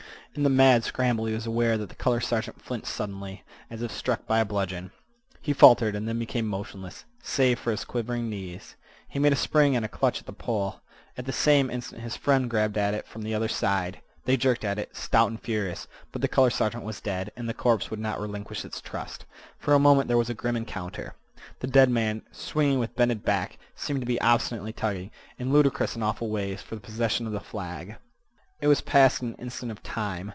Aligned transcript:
In 0.33 0.43
the 0.43 0.49
mad 0.49 0.85
scramble 0.85 1.25
he 1.25 1.33
was 1.33 1.45
aware 1.45 1.77
that 1.77 1.89
the 1.89 1.93
color 1.95 2.21
sergeant 2.21 2.61
flinched 2.61 2.87
suddenly, 2.87 3.43
as 3.69 3.81
if 3.81 3.91
struck 3.91 4.25
by 4.25 4.39
a 4.39 4.45
bludgeon. 4.45 4.91
He 5.41 5.51
faltered, 5.51 5.93
and 5.93 6.07
then 6.07 6.19
became 6.19 6.47
motionless, 6.47 7.03
save 7.21 7.59
for 7.59 7.71
his 7.71 7.83
quivering 7.83 8.29
knees. 8.29 8.77
He 9.09 9.19
made 9.19 9.33
a 9.33 9.35
spring 9.35 9.75
and 9.75 9.83
a 9.83 9.89
clutch 9.89 10.21
at 10.21 10.27
the 10.27 10.31
pole. 10.31 10.79
At 11.17 11.25
the 11.25 11.33
same 11.33 11.69
instant 11.69 12.01
his 12.01 12.15
friend 12.15 12.49
grabbed 12.49 12.77
it 12.77 13.05
from 13.09 13.23
the 13.23 13.35
other 13.35 13.49
side. 13.49 13.99
They 14.23 14.37
jerked 14.37 14.63
at 14.63 14.79
it, 14.79 14.95
stout 14.95 15.29
and 15.31 15.41
furious, 15.41 15.89
but 16.13 16.21
the 16.21 16.29
color 16.29 16.49
sergeant 16.49 16.85
was 16.85 17.01
dead, 17.01 17.33
and 17.35 17.49
the 17.49 17.53
corpse 17.53 17.91
would 17.91 17.99
not 17.99 18.21
relinquish 18.21 18.63
its 18.63 18.79
trust. 18.79 19.25
For 19.59 19.73
a 19.73 19.79
moment 19.79 20.07
there 20.07 20.15
was 20.17 20.29
a 20.29 20.33
grim 20.33 20.55
encounter. 20.55 21.13
The 21.59 21.67
dead 21.67 21.89
man, 21.89 22.21
swinging 22.31 22.79
with 22.79 22.95
bended 22.95 23.23
back, 23.25 23.57
seemed 23.75 23.99
to 23.99 24.07
be 24.07 24.21
obstinately 24.21 24.71
tugging, 24.71 25.11
in 25.37 25.51
ludicrous 25.51 25.95
and 25.95 26.03
awful 26.05 26.29
ways, 26.29 26.61
for 26.61 26.75
the 26.75 26.79
possession 26.79 27.27
of 27.27 27.33
the 27.33 27.41
flag. 27.41 27.97
It 28.63 28.67
was 28.67 28.79
past 28.81 29.23
in 29.23 29.29
an 29.29 29.35
instant 29.39 29.71
of 29.71 29.81
time. 29.81 30.29